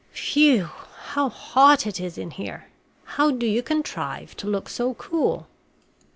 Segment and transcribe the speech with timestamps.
[0.13, 0.63] Phew ew!
[1.03, 2.65] how hot it is here!
[3.03, 5.45] How do you contrive to look so cool?"